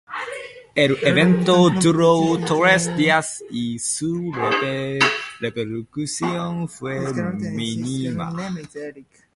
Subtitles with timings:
[0.73, 4.33] El evento duró tres días y su
[5.39, 7.01] repercusión fue
[7.51, 8.33] mínima.